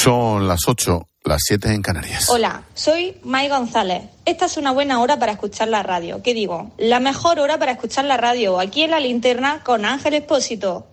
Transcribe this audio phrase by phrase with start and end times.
[0.00, 2.28] Son las 8, las 7 en Canarias.
[2.28, 4.04] Hola, soy May González.
[4.24, 6.22] Esta es una buena hora para escuchar la radio.
[6.22, 6.70] ¿Qué digo?
[6.78, 10.92] La mejor hora para escuchar la radio, aquí en la linterna con Ángel Expósito.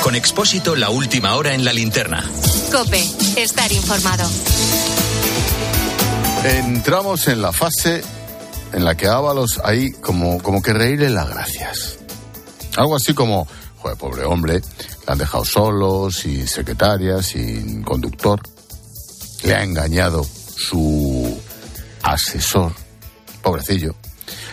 [0.00, 2.22] Con Expósito, la última hora en la linterna.
[2.70, 3.02] Cope,
[3.36, 4.30] estar informado.
[6.44, 8.04] Entramos en la fase
[8.72, 12.05] en la que Ábalos ahí como, como que reírle las gracias.
[12.76, 13.46] Algo así como,
[13.78, 18.40] joder, pobre hombre, le han dejado solo, sin secretaria, sin conductor.
[19.42, 21.40] Le ha engañado su
[22.02, 22.72] asesor,
[23.42, 23.94] pobrecillo.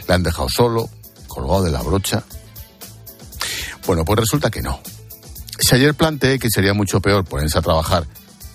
[0.07, 0.89] Le han dejado solo,
[1.27, 2.23] colgado de la brocha.
[3.85, 4.79] Bueno, pues resulta que no.
[5.59, 8.05] Si ayer planteé que sería mucho peor ponerse a trabajar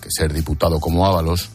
[0.00, 1.50] que ser diputado como Ábalos,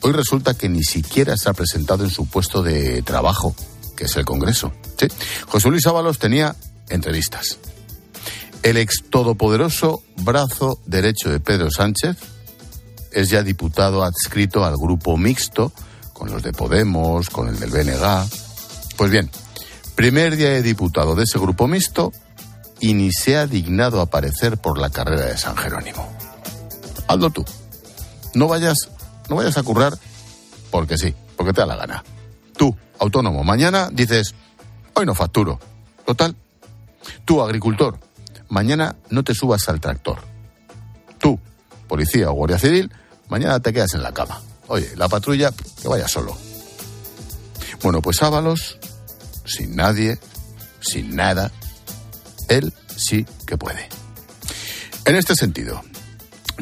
[0.00, 3.54] hoy resulta que ni siquiera se ha presentado en su puesto de trabajo,
[3.96, 4.72] que es el Congreso.
[5.48, 6.54] José Luis Ábalos tenía
[6.90, 7.58] entrevistas.
[8.62, 12.16] El ex todopoderoso brazo derecho de Pedro Sánchez
[13.12, 15.72] es ya diputado adscrito al grupo mixto,
[16.12, 18.28] con los de Podemos, con el del BNG.
[18.96, 19.30] Pues bien,
[19.94, 22.12] primer día de diputado de ese grupo mixto
[22.80, 26.06] y ni se ha dignado aparecer por la carrera de San Jerónimo.
[27.08, 27.44] Hazlo tú.
[28.34, 28.90] No vayas,
[29.28, 29.98] no vayas a currar
[30.70, 32.04] porque sí, porque te da la gana.
[32.56, 34.34] Tú, autónomo, mañana dices,
[34.94, 35.58] hoy no facturo.
[36.04, 36.36] Total.
[37.24, 37.98] Tú, agricultor,
[38.48, 40.18] mañana no te subas al tractor.
[41.18, 41.38] Tú,
[41.88, 42.92] policía o guardia civil,
[43.28, 44.40] mañana te quedas en la cama.
[44.68, 46.36] Oye, la patrulla, que vaya solo.
[47.82, 48.78] Bueno, pues Ábalos,
[49.44, 50.18] sin nadie,
[50.80, 51.50] sin nada,
[52.48, 53.88] él sí que puede.
[55.06, 55.80] En este sentido,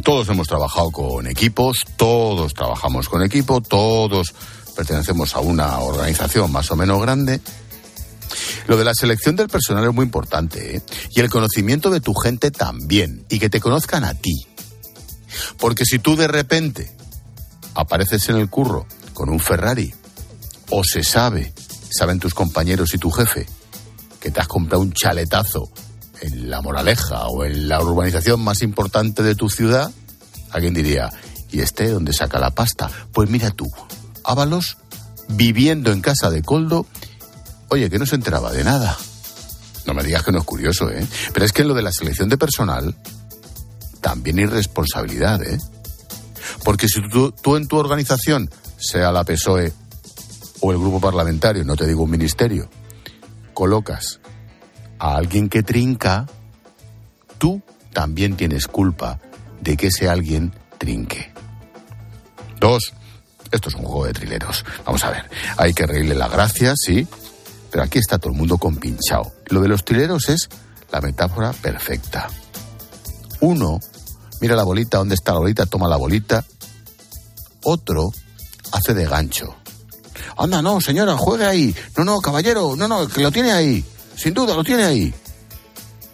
[0.05, 4.35] todos hemos trabajado con equipos, todos trabajamos con equipo, todos
[4.77, 7.41] pertenecemos a una organización más o menos grande.
[8.69, 10.83] Lo de la selección del personal es muy importante, ¿eh?
[11.11, 14.47] Y el conocimiento de tu gente también, y que te conozcan a ti.
[15.59, 16.95] Porque si tú de repente
[17.75, 19.95] apareces en el curro con un Ferrari,
[20.71, 21.55] o se sabe,
[21.91, 23.47] saben tus compañeros y tu jefe,
[24.21, 25.71] que te has comprado un chaletazo
[26.21, 29.91] en la Moraleja o en la urbanización más importante de tu ciudad,
[30.51, 31.11] alguien diría,
[31.51, 32.91] ¿y este dónde saca la pasta?
[33.13, 33.67] Pues mira tú,
[34.25, 34.77] Ábalos
[35.29, 36.87] viviendo en casa de Coldo,
[37.69, 38.97] oye, que no se enteraba de nada.
[39.87, 41.07] No me digas que no es curioso, ¿eh?
[41.33, 42.95] Pero es que en lo de la selección de personal
[44.01, 45.59] también hay responsabilidad, ¿eh?
[46.65, 49.73] Porque si tú, tú en tu organización, sea la PSOE
[50.61, 52.69] o el grupo parlamentario, no te digo un ministerio,
[53.55, 54.21] colocas
[54.99, 56.27] a alguien que trinca,
[57.39, 57.63] tú
[57.93, 59.21] también tienes culpa
[59.61, 61.33] de que ese alguien trinque.
[62.61, 62.93] Dos,
[63.51, 64.65] esto es un juego de trileros.
[64.85, 67.07] Vamos a ver, hay que reírle la gracia, sí,
[67.71, 69.33] pero aquí está todo el mundo compinchado.
[69.47, 70.49] Lo de los trileros es
[70.91, 72.29] la metáfora perfecta.
[73.41, 73.79] Uno,
[74.41, 75.67] mira la bolita, ¿dónde está la bolita?
[75.67, 76.45] Toma la bolita.
[77.63, 78.11] Otro
[78.73, 79.55] hace de gancho.
[80.37, 81.75] Anda, no, señora, juegue ahí.
[81.97, 83.85] No, no, caballero, no, no, que lo tiene ahí.
[84.17, 85.15] Sin duda, lo tiene ahí.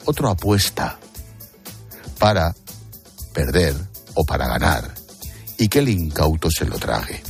[0.06, 0.98] Otro apuesta
[2.18, 2.54] para
[3.32, 3.74] perder
[4.14, 4.94] o para ganar
[5.58, 7.22] y que el incauto se lo trague.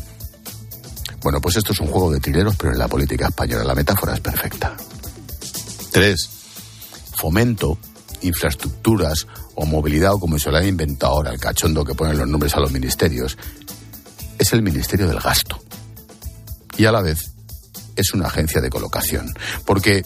[1.25, 4.12] Bueno, pues esto es un juego de trileros, pero en la política española la metáfora
[4.12, 4.77] es perfecta.
[5.91, 6.29] Tres,
[7.17, 7.79] fomento,
[8.21, 12.29] infraestructuras o movilidad, o como se lo han inventado ahora, el cachondo que ponen los
[12.29, 13.39] nombres a los ministerios,
[14.39, 15.59] es el Ministerio del Gasto.
[16.77, 17.33] Y a la vez
[17.97, 19.33] es una agencia de colocación.
[19.65, 20.05] Porque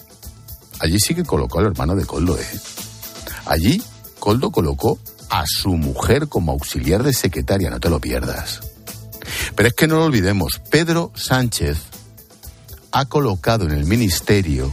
[0.79, 2.61] allí sí que colocó al hermano de Coldo, ¿eh?
[3.47, 3.83] Allí
[4.21, 5.01] Coldo colocó
[5.31, 8.61] a su mujer como auxiliar de secretaria, no te lo pierdas.
[9.59, 11.79] Pero es que no lo olvidemos, Pedro Sánchez
[12.93, 14.71] ha colocado en el ministerio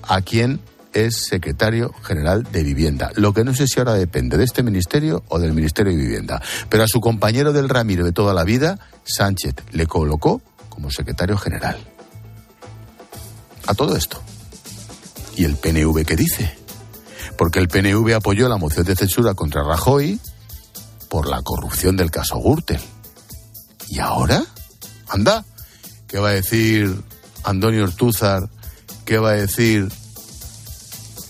[0.00, 0.58] a quien
[0.94, 3.10] es secretario general de vivienda.
[3.16, 6.40] Lo que no sé si ahora depende de este ministerio o del Ministerio de Vivienda.
[6.70, 10.40] Pero a su compañero del Ramiro de toda la vida, Sánchez, le colocó
[10.70, 11.76] como secretario general.
[13.66, 14.22] A todo esto.
[15.36, 16.56] ¿Y el PNV qué dice?
[17.36, 20.18] Porque el PNV apoyó la moción de censura contra Rajoy
[21.10, 22.80] por la corrupción del caso Gürtel.
[23.90, 24.44] ¿Y ahora?
[25.08, 25.44] Anda,
[26.06, 27.02] ¿qué va a decir
[27.42, 28.48] Antonio Ortúzar?
[29.04, 29.88] ¿Qué va a decir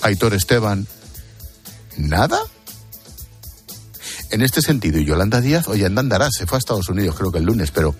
[0.03, 0.87] Aitor Esteban?
[1.97, 2.39] ¿Nada?
[4.31, 7.45] En este sentido, Yolanda Díaz, oye, andará, se fue a Estados Unidos creo que el
[7.45, 7.97] lunes, pero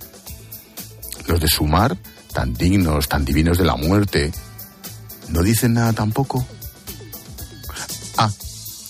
[1.27, 1.97] los de Sumar,
[2.33, 4.31] tan dignos, tan divinos de la muerte,
[5.31, 6.47] ¿no dicen nada tampoco?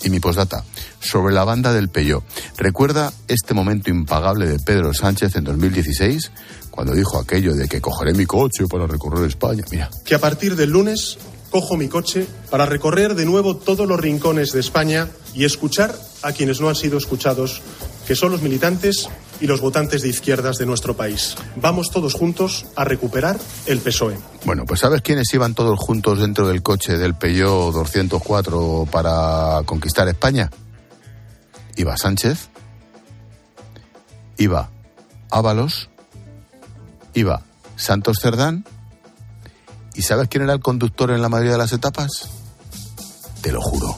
[0.03, 0.65] Y mi postdata,
[1.01, 2.23] sobre la banda del Peyó.
[2.57, 6.33] ¿Recuerda este momento impagable de Pedro Sánchez en 2016?
[6.71, 9.65] Cuando dijo aquello de que cogeré mi coche para recorrer España.
[9.71, 9.91] Mira.
[10.05, 11.19] Que a partir del lunes
[11.51, 16.33] cojo mi coche para recorrer de nuevo todos los rincones de España y escuchar a
[16.33, 17.61] quienes no han sido escuchados,
[18.07, 19.09] que son los militantes
[19.41, 21.35] y los votantes de izquierdas de nuestro país.
[21.57, 24.19] Vamos todos juntos a recuperar el PSOE.
[24.45, 30.09] Bueno, pues ¿sabes quiénes iban todos juntos dentro del coche del Peugeot 204 para conquistar
[30.09, 30.51] España?
[31.77, 32.49] Iba Sánchez,
[34.37, 34.71] iba
[35.31, 35.89] Ábalos,
[37.15, 37.43] iba
[37.77, 38.65] Santos Cerdán.
[39.95, 42.29] ¿Y sabes quién era el conductor en la mayoría de las etapas?
[43.41, 43.97] Te lo juro.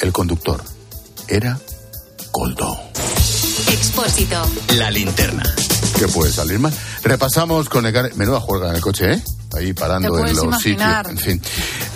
[0.00, 0.62] El conductor
[1.28, 1.58] era
[2.30, 2.89] Coldo.
[3.80, 4.36] Expósito.
[4.76, 5.42] La linterna.
[5.98, 6.70] ¿Qué puede salir mal?
[7.02, 8.10] Repasamos con Necane...
[8.14, 9.22] Menuda juega en el coche, ¿eh?
[9.56, 11.06] Ahí parando en los imaginar.
[11.06, 11.26] sitios.
[11.26, 11.42] En fin.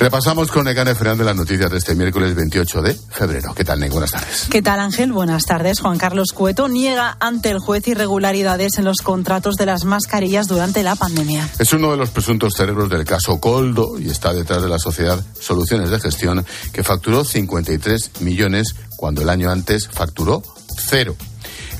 [0.01, 3.53] Repasamos con Necane Fernández las noticias de este miércoles 28 de febrero.
[3.55, 3.93] ¿Qué tal, Nec?
[3.93, 4.47] Buenas tardes.
[4.51, 5.13] ¿Qué tal, Ángel?
[5.13, 5.81] Buenas tardes.
[5.81, 10.83] Juan Carlos Cueto niega ante el juez irregularidades en los contratos de las mascarillas durante
[10.83, 11.47] la pandemia.
[11.59, 15.23] Es uno de los presuntos cerebros del caso Coldo y está detrás de la sociedad
[15.39, 20.43] Soluciones de Gestión, que facturó 53 millones cuando el año antes facturó
[20.79, 21.15] cero.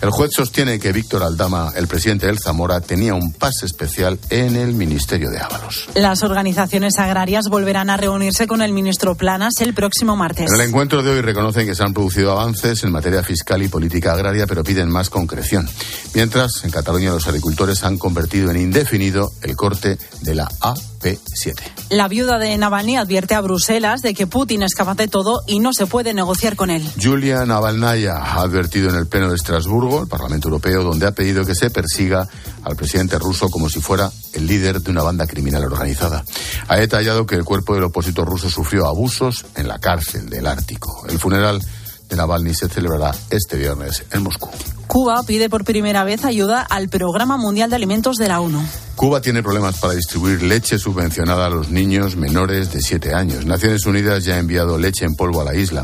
[0.05, 4.55] El juez sostiene que Víctor Aldama, el presidente del Zamora, tenía un pase especial en
[4.55, 5.89] el Ministerio de Ábalos.
[5.95, 10.53] Las organizaciones agrarias volverán a reunirse con el ministro Planas el próximo martes.
[10.53, 13.69] En el encuentro de hoy reconocen que se han producido avances en materia fiscal y
[13.69, 15.67] política agraria, pero piden más concreción.
[16.13, 21.55] Mientras, en Cataluña los agricultores han convertido en indefinido el corte de la AP7.
[21.91, 25.61] La viuda de Navalny advierte a Bruselas de que Putin es capaz de todo y
[25.61, 26.87] no se puede negociar con él.
[27.03, 31.45] Julia Navalnaya ha advertido en el Pleno de Estrasburgo, el Parlamento Europeo, donde ha pedido
[31.45, 32.29] que se persiga
[32.63, 36.25] al presidente ruso como si fuera el líder de una banda criminal organizada.
[36.69, 41.05] Ha detallado que el cuerpo del opositor ruso sufrió abusos en la cárcel del Ártico.
[41.09, 41.61] El funeral
[42.09, 44.49] de Navalny se celebrará este viernes en Moscú.
[44.87, 48.63] Cuba pide por primera vez ayuda al Programa Mundial de Alimentos de la ONU.
[48.97, 53.45] Cuba tiene problemas para distribuir leche subvencionada a los niños menores de 7 años.
[53.45, 55.83] Naciones Unidas ya ha enviado leche en polvo a la isla.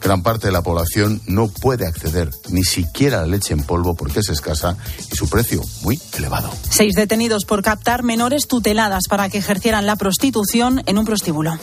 [0.00, 3.94] Gran parte de la población no puede acceder ni siquiera a la leche en polvo
[3.94, 4.76] porque es escasa
[5.10, 6.50] y su precio muy elevado.
[6.70, 11.58] Seis detenidos por captar menores tuteladas para que ejercieran la prostitución en un prostíbulo.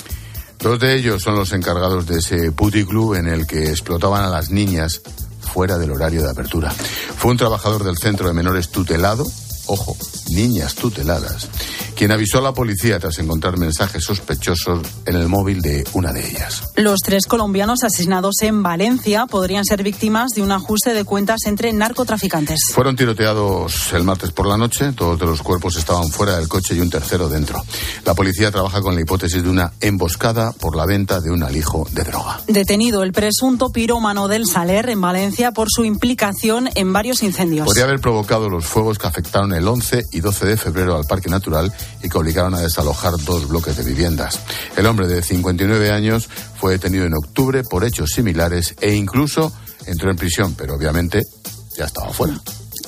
[0.59, 4.49] Dos de ellos son los encargados de ese puticlub en el que explotaban a las
[4.49, 5.01] niñas
[5.39, 6.71] fuera del horario de apertura.
[6.71, 9.25] Fue un trabajador del centro de menores tutelado,
[9.69, 9.95] ojo,
[10.29, 11.47] niñas tuteladas,
[11.99, 16.29] quien avisó a la policía tras encontrar mensajes sospechosos en el móvil de una de
[16.29, 16.71] ellas.
[16.77, 21.73] Los tres colombianos asesinados en Valencia podrían ser víctimas de un ajuste de cuentas entre
[21.73, 22.61] narcotraficantes.
[22.71, 26.73] Fueron tiroteados el martes por la noche, dos de los cuerpos estaban fuera del coche
[26.73, 27.61] y un tercero dentro.
[28.05, 31.85] La policía trabaja con la hipótesis de una emboscada por la venta de un alijo
[31.91, 32.39] de droga.
[32.47, 37.65] Detenido el presunto pirómano del Saler en Valencia por su implicación en varios incendios.
[37.65, 41.27] Podría haber provocado los fuegos que afectaron el 11 y 12 de febrero al Parque
[41.27, 44.39] Natural y que obligaron a desalojar dos bloques de viviendas.
[44.77, 49.51] El hombre de 59 años fue detenido en octubre por hechos similares e incluso
[49.85, 51.21] entró en prisión, pero obviamente
[51.75, 52.39] ya estaba fuera.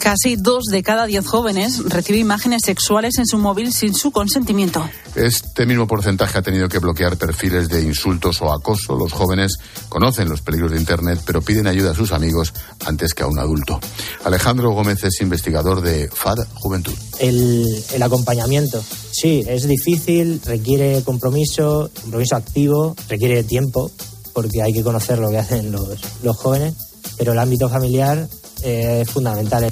[0.02, 4.90] Casi dos de cada diez jóvenes recibe imágenes sexuales en su móvil sin su consentimiento.
[5.14, 8.96] Este mismo porcentaje ha tenido que bloquear perfiles de insultos o acoso.
[8.96, 9.60] Los jóvenes
[9.90, 12.52] conocen los peligros de Internet, pero piden ayuda a sus amigos
[12.84, 13.80] antes que a un adulto.
[14.24, 16.96] Alejandro Gómez es investigador de FAD Juventud.
[17.20, 18.84] El, el acompañamiento.
[19.12, 23.92] Sí, es difícil, requiere compromiso, compromiso activo, requiere tiempo,
[24.34, 26.74] porque hay que conocer lo que hacen los, los jóvenes,
[27.20, 28.28] pero el ámbito familiar
[28.64, 29.72] eh, es fundamental.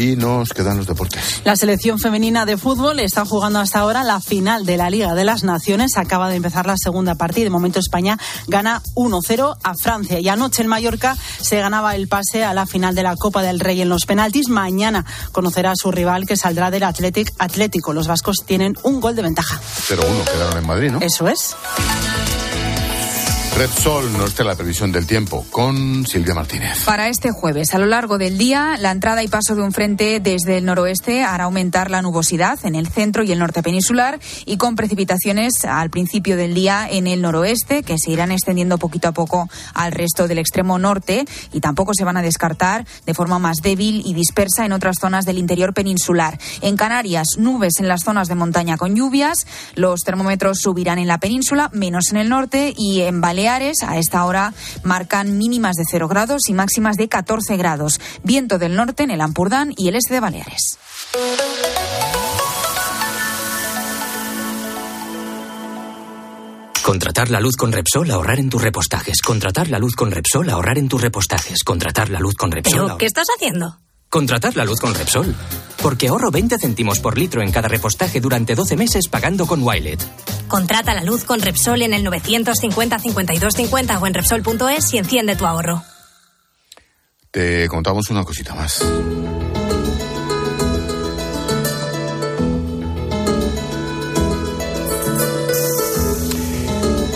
[0.00, 1.42] Y nos quedan los deportes.
[1.44, 5.24] La selección femenina de fútbol está jugando hasta ahora la final de la Liga de
[5.26, 5.98] las Naciones.
[5.98, 7.44] Acaba de empezar la segunda partida.
[7.44, 10.18] De momento España gana 1-0 a Francia.
[10.18, 13.60] Y anoche en Mallorca se ganaba el pase a la final de la Copa del
[13.60, 14.48] Rey en los penaltis.
[14.48, 17.92] Mañana conocerá a su rival que saldrá del Athletic Atlético.
[17.92, 19.60] Los vascos tienen un gol de ventaja.
[19.86, 21.00] 0-1 quedaron en Madrid, ¿no?
[21.00, 21.54] Eso es.
[23.60, 26.82] Red Sol nos trae la previsión del tiempo con Silvia Martínez.
[26.86, 30.18] Para este jueves, a lo largo del día, la entrada y paso de un frente
[30.18, 34.56] desde el noroeste hará aumentar la nubosidad en el centro y el norte peninsular y
[34.56, 39.12] con precipitaciones al principio del día en el noroeste que se irán extendiendo poquito a
[39.12, 43.58] poco al resto del extremo norte y tampoco se van a descartar de forma más
[43.58, 46.40] débil y dispersa en otras zonas del interior peninsular.
[46.62, 51.18] En Canarias, nubes en las zonas de montaña con lluvias, los termómetros subirán en la
[51.18, 54.54] península, menos en el norte y en Baleares a esta hora
[54.84, 58.00] marcan mínimas de 0 grados y máximas de 14 grados.
[58.22, 60.78] Viento del norte en el Ampurdán y el este de Baleares.
[66.82, 69.20] Contratar la luz con Repsol, ahorrar en tus repostajes.
[69.22, 71.62] Contratar la luz con Repsol, ahorrar en tus repostajes.
[71.62, 72.72] Contratar la luz con Repsol.
[72.72, 73.78] ¿Pero ahorrar- qué estás haciendo?
[74.10, 75.32] Contratar la luz con Repsol.
[75.80, 80.04] Porque ahorro 20 céntimos por litro en cada repostaje durante 12 meses pagando con Wilet.
[80.48, 85.36] Contrata la luz con Repsol en el 950 52 50 o en Repsol.es y enciende
[85.36, 85.84] tu ahorro.
[87.30, 88.84] Te contamos una cosita más.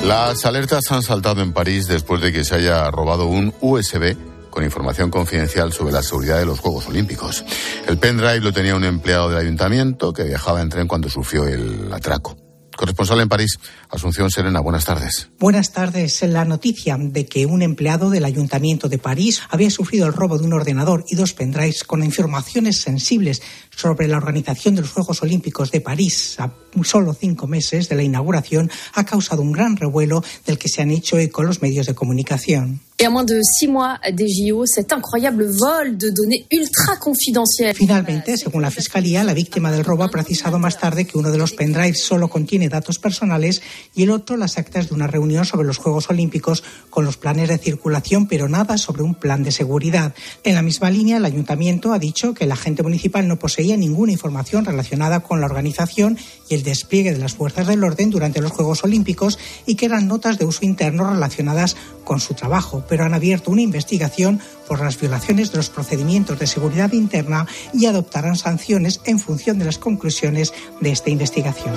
[0.05, 4.17] Las alertas han saltado en París después de que se haya robado un USB
[4.55, 7.45] con información confidencial sobre la seguridad de los Juegos Olímpicos.
[7.89, 11.93] El pendrive lo tenía un empleado del ayuntamiento que viajaba en tren cuando sufrió el
[11.93, 12.44] atraco.
[12.77, 15.29] Corresponsal en París, Asunción Serena, buenas tardes.
[15.39, 16.23] Buenas tardes.
[16.23, 20.45] La noticia de que un empleado del Ayuntamiento de París había sufrido el robo de
[20.45, 25.71] un ordenador y dos pendrives con informaciones sensibles sobre la organización de los Juegos Olímpicos
[25.71, 26.51] de París a
[26.83, 30.91] solo cinco meses de la inauguración ha causado un gran revuelo del que se han
[30.91, 32.81] hecho eco los medios de comunicación.
[32.97, 37.77] Et à moins de six mois des JO, cet incroyable vol de données ultra confidentielles.
[37.77, 41.39] Finalmente, según la Fiscalía, la víctima del robo ha precisado más tarde que uno de
[41.39, 42.29] los pendrives solo
[42.69, 43.63] datos personales
[43.95, 47.49] y el otro las actas de una reunión sobre los Juegos Olímpicos con los planes
[47.49, 50.15] de circulación, pero nada sobre un plan de seguridad.
[50.43, 54.13] En la misma línea, el ayuntamiento ha dicho que el agente municipal no poseía ninguna
[54.13, 56.19] información relacionada con la organización
[56.49, 60.09] y el despliegue de las fuerzas del orden durante los Juegos Olímpicos y que eran
[60.09, 65.01] notas de uso interno relacionadas con su trabajo, pero han abierto una investigación por las
[65.01, 70.53] violaciones de los procedimientos de seguridad interna y adoptarán sanciones en función de las conclusiones
[70.81, 71.75] de esta investigación.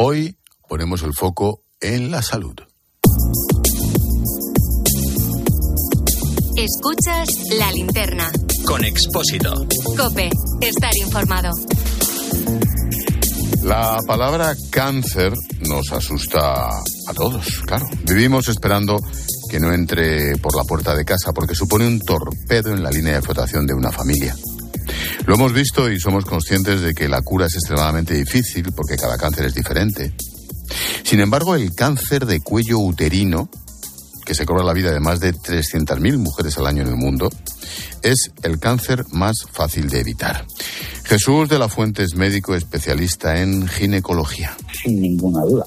[0.00, 0.36] Hoy
[0.68, 2.54] ponemos el foco en la salud.
[6.56, 7.28] Escuchas
[7.58, 8.30] la linterna.
[8.64, 9.66] Con Expósito.
[9.96, 11.50] Cope, estar informado.
[13.64, 15.32] La palabra cáncer
[15.68, 17.86] nos asusta a todos, claro.
[18.04, 19.00] Vivimos esperando
[19.50, 23.14] que no entre por la puerta de casa porque supone un torpedo en la línea
[23.14, 24.36] de flotación de una familia.
[25.26, 29.16] Lo hemos visto y somos conscientes de que la cura es extremadamente difícil porque cada
[29.16, 30.12] cáncer es diferente.
[31.02, 33.48] Sin embargo, el cáncer de cuello uterino,
[34.24, 37.30] que se cobra la vida de más de 300.000 mujeres al año en el mundo,
[38.02, 40.46] es el cáncer más fácil de evitar.
[41.04, 44.56] Jesús de la Fuente es médico especialista en ginecología.
[44.82, 45.64] Sin ninguna duda,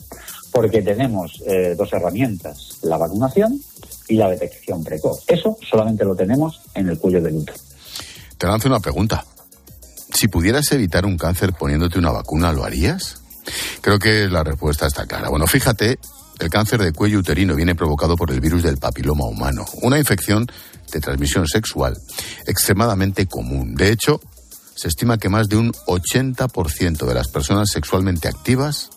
[0.51, 3.59] porque tenemos eh, dos herramientas, la vacunación
[4.07, 5.23] y la detección precoz.
[5.27, 7.57] Eso solamente lo tenemos en el cuello del útero.
[8.41, 9.23] Te lanzo una pregunta.
[10.15, 13.21] Si pudieras evitar un cáncer poniéndote una vacuna, ¿lo harías?
[13.81, 15.29] Creo que la respuesta está clara.
[15.29, 15.99] Bueno, fíjate,
[16.39, 20.47] el cáncer de cuello uterino viene provocado por el virus del papiloma humano, una infección
[20.91, 21.95] de transmisión sexual
[22.47, 23.75] extremadamente común.
[23.75, 24.19] De hecho,
[24.73, 28.89] se estima que más de un 80% de las personas sexualmente activas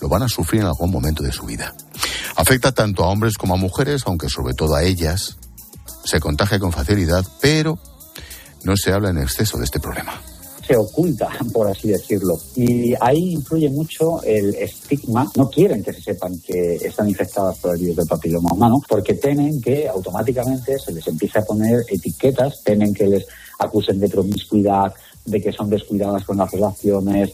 [0.00, 1.74] lo van a sufrir en algún momento de su vida.
[2.36, 5.38] Afecta tanto a hombres como a mujeres, aunque sobre todo a ellas.
[6.04, 7.80] Se contagia con facilidad, pero
[8.66, 10.20] no se habla en exceso de este problema
[10.66, 12.38] se oculta, por así decirlo.
[12.56, 15.30] Y ahí influye mucho el estigma.
[15.36, 19.14] No quieren que se sepan que están infectadas por el virus del papiloma humano porque
[19.14, 23.26] temen que automáticamente se les empiece a poner etiquetas, temen que les
[23.58, 24.92] acusen de promiscuidad,
[25.24, 27.32] de que son descuidadas con las relaciones.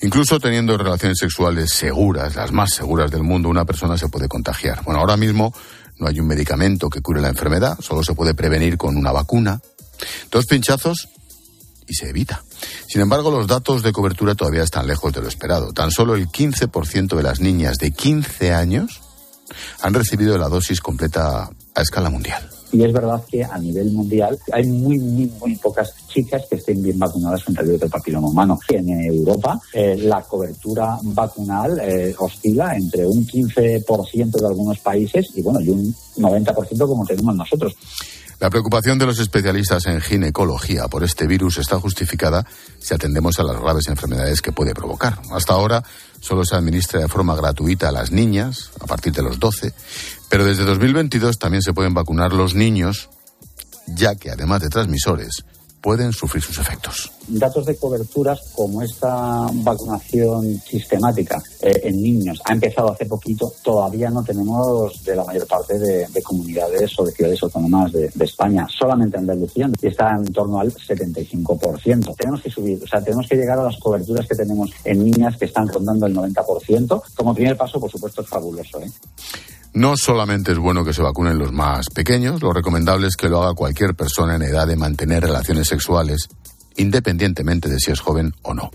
[0.00, 4.84] Incluso teniendo relaciones sexuales seguras, las más seguras del mundo, una persona se puede contagiar.
[4.84, 5.52] Bueno, ahora mismo
[5.98, 9.60] no hay un medicamento que cure la enfermedad, solo se puede prevenir con una vacuna.
[10.30, 11.08] Dos pinchazos
[11.86, 12.42] y se evita.
[12.88, 15.72] Sin embargo, los datos de cobertura todavía están lejos de lo esperado.
[15.72, 19.00] Tan solo el 15% de las niñas de 15 años
[19.80, 22.48] han recibido la dosis completa a escala mundial.
[22.72, 26.82] Y es verdad que a nivel mundial hay muy, muy, muy pocas chicas que estén
[26.82, 28.58] bien vacunadas contra el virus del papiloma humano.
[28.68, 35.42] En Europa eh, la cobertura vacunal eh, oscila entre un 15% de algunos países y
[35.42, 37.74] bueno, y un 90% como tenemos nosotros.
[38.40, 42.46] La preocupación de los especialistas en ginecología por este virus está justificada
[42.78, 45.18] si atendemos a las graves enfermedades que puede provocar.
[45.32, 45.82] Hasta ahora
[46.20, 49.72] solo se administra de forma gratuita a las niñas a partir de los 12,
[50.28, 53.08] pero desde 2022 también se pueden vacunar los niños,
[53.86, 55.44] ya que además de transmisores,
[55.84, 57.12] pueden sufrir sus efectos.
[57.28, 64.08] Datos de coberturas como esta vacunación sistemática eh, en niños ha empezado hace poquito, todavía
[64.08, 68.66] no tenemos de la mayor parte de, comunidades o de ciudades autónomas de, España.
[68.66, 72.16] Solamente Andalucía está en torno al 75%.
[72.16, 75.36] Tenemos que subir, o sea, tenemos que llegar a las coberturas que tenemos en niñas
[75.36, 77.02] que están rondando el 90%.
[77.14, 78.80] Como primer paso, por supuesto, es fabuloso.
[78.80, 78.90] ¿eh?
[79.74, 83.42] No solamente es bueno que se vacunen los más pequeños, lo recomendable es que lo
[83.42, 86.28] haga cualquier persona en edad de mantener relaciones sexuales,
[86.76, 88.70] independientemente de si es joven o no.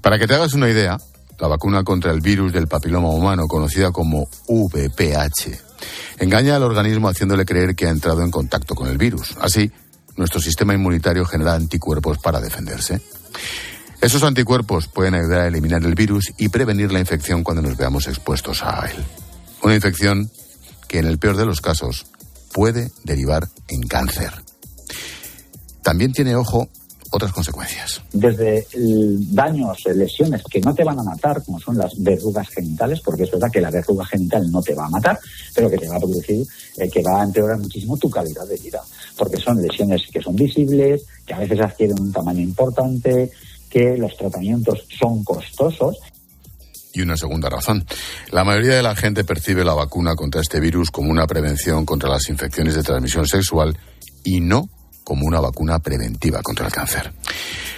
[0.00, 0.98] Para que te hagas una idea,
[1.38, 5.64] la vacuna contra el virus del papiloma humano, conocida como VPH,
[6.18, 9.34] Engaña al organismo haciéndole creer que ha entrado en contacto con el virus.
[9.40, 9.70] Así,
[10.16, 13.00] nuestro sistema inmunitario genera anticuerpos para defenderse.
[14.00, 18.06] Esos anticuerpos pueden ayudar a eliminar el virus y prevenir la infección cuando nos veamos
[18.06, 19.04] expuestos a él.
[19.64, 20.30] Una infección
[20.88, 22.04] que en el peor de los casos
[22.52, 24.30] puede derivar en cáncer.
[25.82, 26.68] También tiene, ojo,
[27.10, 28.02] otras consecuencias.
[28.12, 28.66] Desde
[29.32, 33.30] daños, lesiones que no te van a matar, como son las verrugas genitales, porque es
[33.30, 35.18] verdad que la verruga genital no te va a matar,
[35.54, 38.58] pero que te va a producir, eh, que va a empeorar muchísimo tu calidad de
[38.58, 38.82] vida,
[39.16, 43.30] porque son lesiones que son visibles, que a veces adquieren un tamaño importante,
[43.70, 45.96] que los tratamientos son costosos
[46.94, 47.84] y una segunda razón.
[48.30, 52.08] La mayoría de la gente percibe la vacuna contra este virus como una prevención contra
[52.08, 53.76] las infecciones de transmisión sexual
[54.22, 54.68] y no
[55.02, 57.12] como una vacuna preventiva contra el cáncer.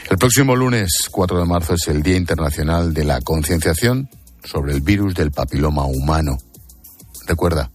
[0.08, 4.08] El próximo lunes 4 de marzo es el Día Internacional de la Concienciación
[4.44, 6.38] sobre el virus del papiloma humano.
[7.26, 7.70] Recuerda,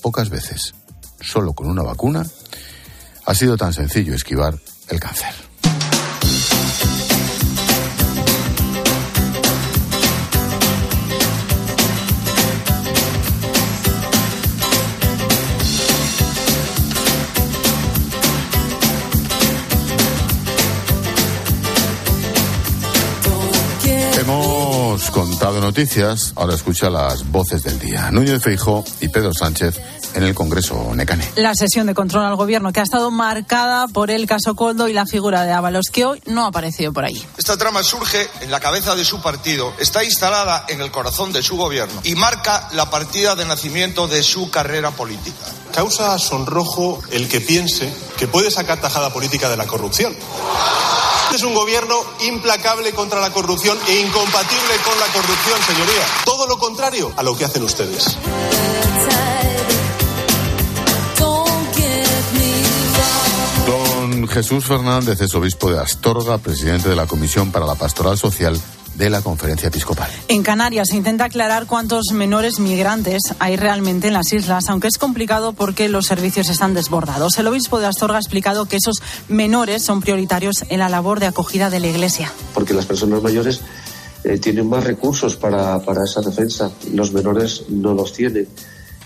[0.00, 0.74] pocas veces,
[1.20, 2.24] solo con una vacuna,
[3.26, 5.41] ha sido tan sencillo esquivar el cáncer.
[25.02, 28.12] Hemos contado noticias, ahora escucha las voces del día.
[28.12, 29.80] Núñez Feijó y Pedro Sánchez
[30.14, 31.28] en el Congreso Necane.
[31.34, 34.92] La sesión de control al gobierno que ha estado marcada por el caso Coldo y
[34.92, 37.20] la figura de Ábalos, que hoy no ha aparecido por ahí.
[37.36, 41.42] Esta trama surge en la cabeza de su partido, está instalada en el corazón de
[41.42, 45.46] su gobierno y marca la partida de nacimiento de su carrera política.
[45.74, 50.14] Causa sonrojo el que piense que puede sacar tajada política de la corrupción.
[51.32, 51.94] Este es un gobierno
[52.26, 56.02] implacable contra la corrupción e incompatible con la corrupción, señoría.
[56.26, 58.18] Todo lo contrario a lo que hacen ustedes.
[63.66, 68.60] Don Jesús Fernández es obispo de Astorga, presidente de la Comisión para la Pastoral Social
[68.94, 70.10] de la Conferencia Episcopal.
[70.28, 74.98] En Canarias se intenta aclarar cuántos menores migrantes hay realmente en las islas, aunque es
[74.98, 77.38] complicado porque los servicios están desbordados.
[77.38, 81.26] El obispo de Astorga ha explicado que esos menores son prioritarios en la labor de
[81.26, 82.32] acogida de la Iglesia.
[82.54, 83.60] Porque las personas mayores
[84.24, 88.48] eh, tienen más recursos para, para esa defensa, los menores no los tienen.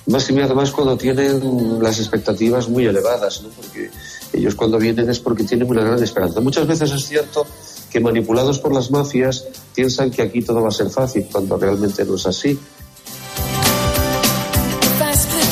[0.06, 3.48] Más que además cuando tienen las expectativas muy elevadas, ¿no?
[3.48, 3.90] porque
[4.32, 6.40] ellos cuando vienen es porque tienen una gran esperanza.
[6.40, 7.44] Muchas veces es cierto
[7.96, 12.04] que manipulados por las mafias piensan que aquí todo va a ser fácil, cuando realmente
[12.04, 12.58] no es así.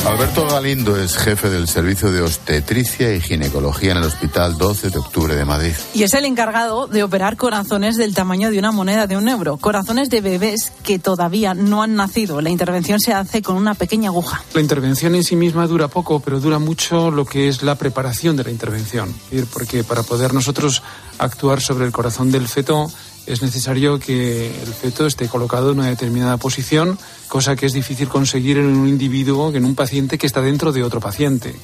[0.05, 4.99] Alberto Galindo es jefe del Servicio de Obstetricia y Ginecología en el Hospital 12 de
[4.99, 5.73] Octubre de Madrid.
[5.95, 9.57] Y es el encargado de operar corazones del tamaño de una moneda de un euro.
[9.57, 12.39] Corazones de bebés que todavía no han nacido.
[12.41, 14.43] La intervención se hace con una pequeña aguja.
[14.53, 18.35] La intervención en sí misma dura poco, pero dura mucho lo que es la preparación
[18.35, 19.11] de la intervención.
[19.51, 20.83] Porque para poder nosotros
[21.17, 22.91] actuar sobre el corazón del feto
[23.27, 28.07] es necesario que el feto esté colocado en una determinada posición, cosa que es difícil
[28.07, 31.55] conseguir en un individuo, en un paciente que está dentro de otro paciente.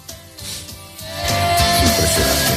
[1.84, 2.52] Impresionante.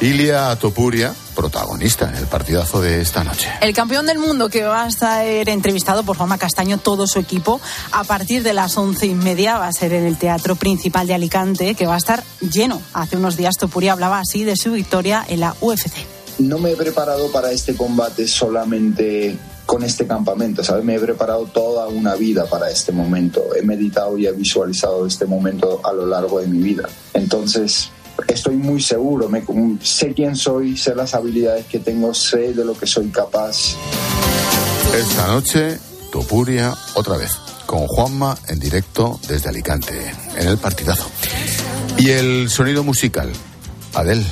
[0.00, 3.48] Ilia Topuria, protagonista en el partidazo de esta noche.
[3.60, 7.60] El campeón del mundo que va a estar entrevistado por Juanma Castaño, todo su equipo,
[7.92, 11.14] a partir de las once y media va a ser en el Teatro Principal de
[11.14, 12.82] Alicante, que va a estar lleno.
[12.92, 16.76] Hace unos días Topuria hablaba así de su victoria en la UFC no me he
[16.76, 20.84] preparado para este combate solamente con este campamento, ¿sabes?
[20.84, 23.54] Me he preparado toda una vida para este momento.
[23.56, 26.88] He meditado y he visualizado este momento a lo largo de mi vida.
[27.14, 27.90] Entonces,
[28.28, 29.30] estoy muy seguro,
[29.82, 33.74] sé quién soy, sé las habilidades que tengo, sé de lo que soy capaz.
[34.94, 35.78] Esta noche,
[36.12, 37.32] Topuria, otra vez,
[37.66, 41.06] con Juanma en directo desde Alicante, en el partidazo.
[41.98, 43.32] Y el sonido musical,
[43.94, 44.24] Adel.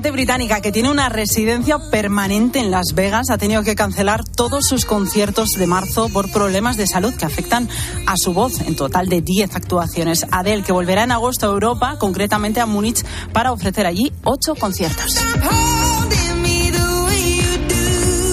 [0.00, 4.64] Cantante británica que tiene una residencia permanente en Las Vegas ha tenido que cancelar todos
[4.66, 7.68] sus conciertos de marzo por problemas de salud que afectan
[8.06, 8.62] a su voz.
[8.62, 10.24] En total de 10 actuaciones.
[10.30, 15.18] Adele, que volverá en agosto a Europa, concretamente a Múnich, para ofrecer allí 8 conciertos.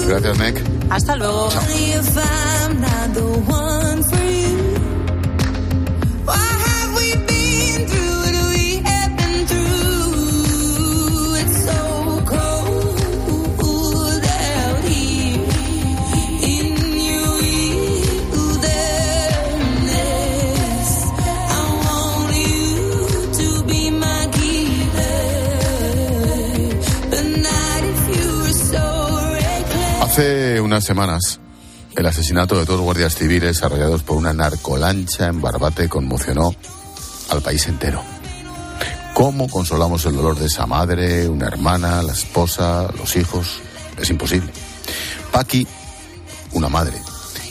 [0.06, 0.62] Gracias, Nick.
[0.88, 1.50] Hasta luego.
[30.88, 31.38] Semanas,
[31.96, 36.54] el asesinato de dos guardias civiles arrollados por una narcolancha en Barbate conmocionó
[37.28, 38.02] al país entero.
[39.12, 43.60] ¿Cómo consolamos el dolor de esa madre, una hermana, la esposa, los hijos?
[44.00, 44.50] Es imposible.
[45.30, 45.66] Paqui,
[46.52, 46.96] una madre,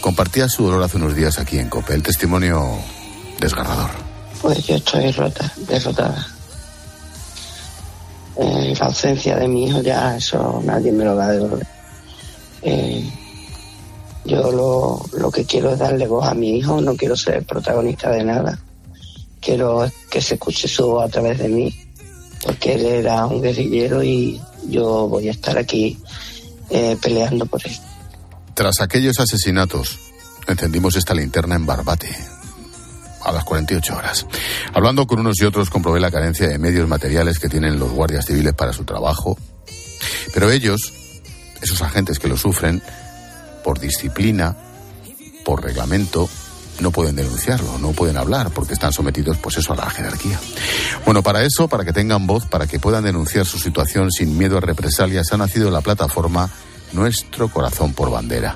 [0.02, 1.93] compartía su dolor hace unos días aquí en COPE.
[1.93, 2.80] El testimonio
[3.39, 3.91] desgarrador.
[4.41, 6.28] Pues yo estoy rota, derrotada.
[8.36, 11.67] Eh, la ausencia de mi hijo ya eso nadie me lo va a devolver.
[12.63, 13.08] Eh,
[14.28, 18.12] yo lo, lo que quiero es darle voz a mi hijo, no quiero ser protagonista
[18.12, 18.60] de nada.
[19.40, 21.74] Quiero que se escuche su voz a través de mí,
[22.44, 25.98] porque él era un guerrillero y yo voy a estar aquí
[26.70, 27.76] eh, peleando por él.
[28.54, 29.98] Tras aquellos asesinatos,
[30.48, 32.16] encendimos esta linterna en Barbate
[33.24, 34.26] a las 48 horas.
[34.74, 38.26] Hablando con unos y otros comprobé la carencia de medios materiales que tienen los guardias
[38.26, 39.38] civiles para su trabajo.
[40.34, 40.94] Pero ellos,
[41.62, 42.82] esos agentes que lo sufren,
[43.63, 44.56] por disciplina,
[45.46, 46.30] por reglamento,
[46.80, 50.39] no pueden denunciarlo, no pueden hablar porque están sometidos pues eso a la jerarquía.
[51.06, 54.58] Bueno, para eso, para que tengan voz, para que puedan denunciar su situación sin miedo
[54.58, 56.50] a represalias, ha nacido la plataforma
[56.93, 58.56] Nuestro Corazón por Bandera.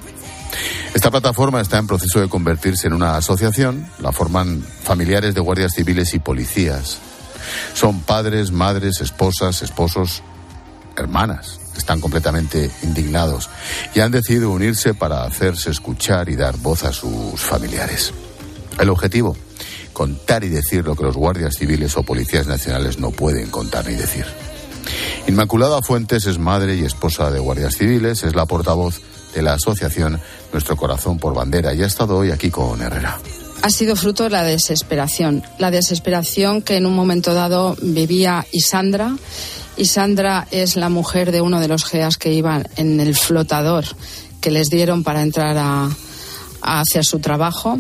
[0.94, 5.74] Esta plataforma está en proceso de convertirse en una asociación, la forman familiares de guardias
[5.74, 6.98] civiles y policías.
[7.74, 10.22] Son padres, madres, esposas, esposos,
[10.98, 13.50] hermanas, están completamente indignados
[13.94, 18.14] y han decidido unirse para hacerse escuchar y dar voz a sus familiares.
[18.80, 19.36] El objetivo,
[19.92, 23.96] contar y decir lo que los guardias civiles o policías nacionales no pueden contar ni
[23.96, 24.26] decir.
[25.28, 29.02] Inmaculada Fuentes es madre y esposa de guardias civiles, es la portavoz
[29.34, 30.20] de la asociación
[30.54, 33.20] Nuestro Corazón por Bandera y ha estado hoy aquí con Herrera.
[33.64, 39.16] Ha sido fruto de la desesperación, la desesperación que en un momento dado vivía Isandra.
[39.78, 43.86] Isandra es la mujer de uno de los GEAS que iban en el flotador
[44.42, 45.90] que les dieron para entrar a,
[46.62, 47.80] a hacer su trabajo.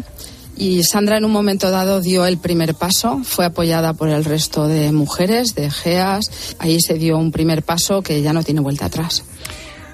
[0.55, 4.67] Y Sandra en un momento dado dio el primer paso, fue apoyada por el resto
[4.67, 6.55] de mujeres, de GEAS.
[6.59, 9.23] Ahí se dio un primer paso que ya no tiene vuelta atrás.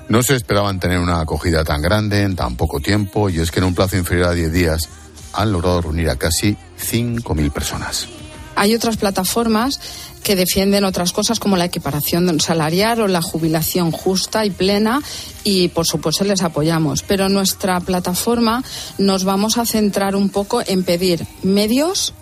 [0.10, 3.60] No se esperaban tener una acogida tan grande en tan poco tiempo y es que
[3.60, 4.90] en un plazo inferior a 10 días
[5.38, 8.08] han logrado reunir a casi 5.000 personas.
[8.56, 9.80] Hay otras plataformas
[10.24, 15.00] que defienden otras cosas como la equiparación salarial o la jubilación justa y plena
[15.44, 17.04] y por supuesto les apoyamos.
[17.04, 18.64] Pero nuestra plataforma
[18.98, 22.16] nos vamos a centrar un poco en pedir medios,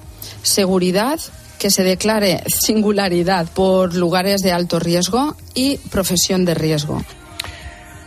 [0.43, 1.21] seguridad,
[1.57, 7.01] que se declare singularidad por lugares de alto riesgo y profesión de riesgo.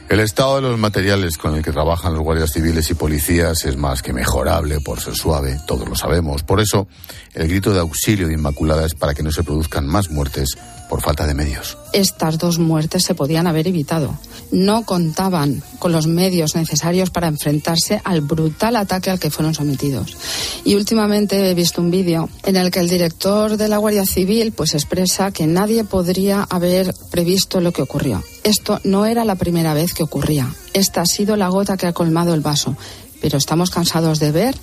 [0.08, 3.76] El estado de los materiales con el que trabajan los guardias civiles y policías es
[3.76, 6.42] más que mejorable por ser suave, todos lo sabemos.
[6.42, 6.88] Por eso,
[7.34, 10.56] el grito de auxilio de Inmaculada es para que no se produzcan más muertes
[10.88, 11.76] por falta de medios.
[11.92, 14.18] Estas dos muertes se podían haber evitado.
[14.50, 20.16] No contaban con los medios necesarios para enfrentarse al brutal ataque al que fueron sometidos.
[20.64, 24.52] Y últimamente he visto un vídeo en el que el director de la Guardia Civil
[24.52, 28.22] pues expresa que nadie podría haber previsto lo que ocurrió.
[28.42, 30.52] Esto no era la primera vez que ocurría.
[30.72, 32.76] Esta ha sido la gota que ha colmado el vaso.
[33.20, 34.56] Pero estamos cansados de ver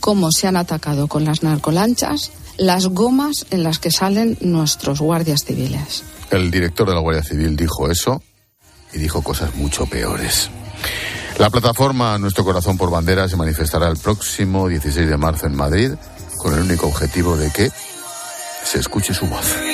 [0.00, 5.44] cómo se han atacado con las narcolanchas las gomas en las que salen nuestros guardias
[5.44, 6.04] civiles.
[6.30, 8.22] El director de la Guardia Civil dijo eso
[8.92, 10.50] y dijo cosas mucho peores.
[11.38, 15.92] La plataforma Nuestro Corazón por Bandera se manifestará el próximo 16 de marzo en Madrid
[16.36, 17.70] con el único objetivo de que
[18.64, 19.71] se escuche su voz.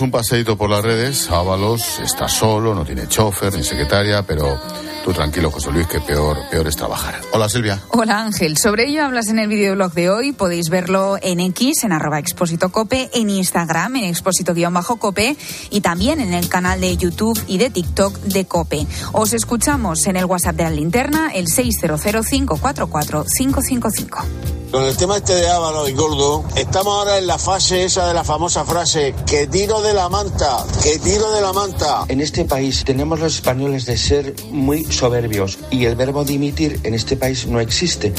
[0.00, 1.28] Un paseíto por las redes.
[1.30, 4.60] Ábalos está solo, no tiene chofer ni secretaria, pero
[5.04, 7.20] tú tranquilo, José Luis, que peor, peor es trabajar.
[7.32, 7.80] Hola, Silvia.
[7.88, 11.90] Hola Ángel, sobre ello hablas en el videoblog de hoy, podéis verlo en X, en
[11.92, 15.36] arroba expósito cope, en Instagram, en expósito-cope
[15.70, 18.86] y también en el canal de YouTube y de TikTok de Cope.
[19.12, 24.24] Os escuchamos en el WhatsApp de la linterna, el 600544555.
[24.70, 28.12] Con el tema este de Ávalo y Gordo, estamos ahora en la fase esa de
[28.12, 32.04] la famosa frase, que tiro de la manta, que tiro de la manta.
[32.08, 36.92] En este país tenemos los españoles de ser muy soberbios y el verbo dimitir en
[36.92, 38.12] este país no existe.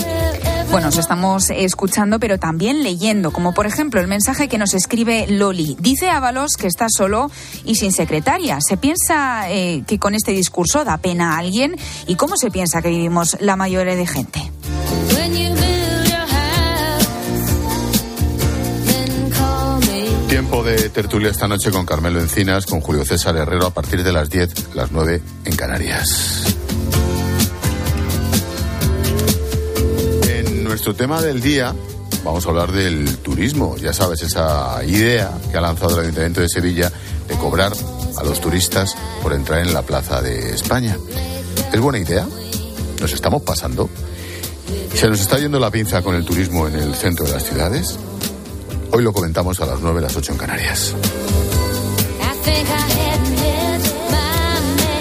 [0.72, 5.28] Bueno, os estamos escuchando, pero también leyendo, como por ejemplo el mensaje que nos escribe
[5.28, 5.78] Loli.
[5.80, 7.30] Dice Ábalos que está solo
[7.64, 8.58] y sin secretaria.
[8.62, 11.76] ¿Se piensa eh, que con este discurso da pena a alguien?
[12.08, 14.52] ¿Y cómo se piensa que vivimos la mayoría de gente?
[20.40, 24.14] Tiempo de tertulia esta noche con Carmelo Encinas, con Julio César Herrero a partir de
[24.14, 26.56] las 10, las 9 en Canarias.
[30.30, 31.76] En nuestro tema del día
[32.24, 33.76] vamos a hablar del turismo.
[33.76, 36.90] Ya sabes, esa idea que ha lanzado el Ayuntamiento de Sevilla
[37.28, 37.74] de cobrar
[38.18, 40.98] a los turistas por entrar en la Plaza de España.
[41.74, 42.26] ¿Es buena idea?
[43.02, 43.90] ¿Nos estamos pasando?
[44.96, 48.00] ¿Se nos está yendo la pinza con el turismo en el centro de las ciudades?
[48.92, 50.94] Hoy lo comentamos a las 9, las 8 en Canarias.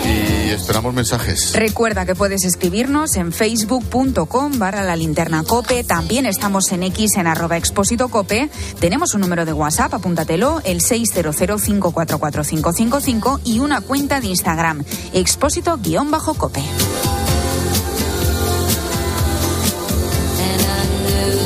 [0.04, 1.52] Y esperamos mensajes.
[1.54, 5.82] Recuerda que puedes escribirnos en facebook.com barra la linterna cope.
[5.84, 8.50] También estamos en X en arroba expósito cope.
[8.78, 16.62] Tenemos un número de WhatsApp, apúntatelo, el 600544555 y una cuenta de Instagram, expósito-cope.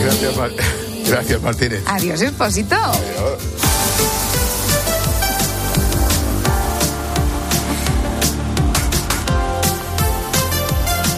[0.05, 0.51] Gracias, Mar-
[1.13, 1.83] Gracias Martínez.
[1.87, 2.75] Adiós, Expósito.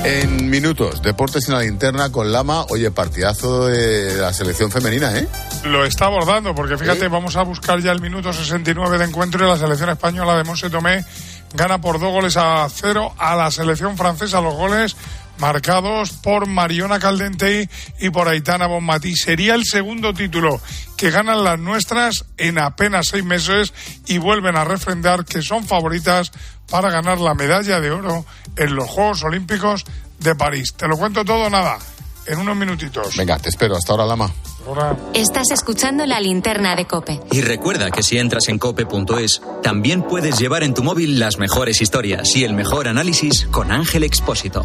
[0.02, 2.66] En minutos, deportes en la linterna con Lama.
[2.70, 5.28] Oye, partidazo de la selección femenina, ¿eh?
[5.62, 9.48] Lo está abordando, porque fíjate, vamos a buscar ya el minuto 69 de encuentro y
[9.48, 11.04] la selección española de Monse Tomé
[11.54, 14.40] gana por dos goles a cero a la selección francesa.
[14.40, 14.96] Los goles
[15.38, 17.68] marcados por Mariona Caldentey
[18.00, 19.14] y por Aitana Bonmatí.
[19.16, 20.60] Sería el segundo título
[20.96, 23.72] que ganan las nuestras en apenas seis meses
[24.06, 26.32] y vuelven a refrendar que son favoritas
[26.70, 28.24] para ganar la medalla de oro
[28.56, 29.84] en los Juegos Olímpicos
[30.20, 30.74] de París.
[30.74, 31.78] Te lo cuento todo, nada,
[32.26, 33.16] en unos minutitos.
[33.16, 33.76] Venga, te espero.
[33.76, 34.32] Hasta ahora, Lama.
[35.12, 37.20] Estás escuchando la linterna de Cope.
[37.30, 41.82] Y recuerda que si entras en cope.es, también puedes llevar en tu móvil las mejores
[41.82, 44.64] historias y el mejor análisis con Ángel Expósito.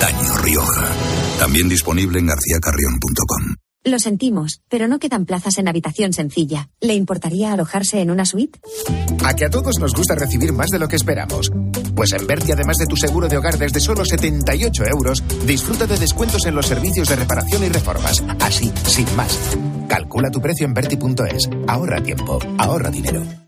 [0.00, 0.92] Antaño Rioja.
[1.40, 3.56] También disponible en garcíacarrión.com.
[3.82, 6.68] Lo sentimos, pero no quedan plazas en habitación sencilla.
[6.80, 8.60] ¿Le importaría alojarse en una suite?
[9.24, 11.50] A que a todos nos gusta recibir más de lo que esperamos.
[11.96, 15.98] Pues en Berti, además de tu seguro de hogar desde solo 78 euros, disfruta de
[15.98, 18.22] descuentos en los servicios de reparación y reformas.
[18.38, 19.36] Así, sin más.
[19.88, 21.50] Calcula tu precio en Berti.es.
[21.66, 23.47] Ahorra tiempo, ahorra dinero.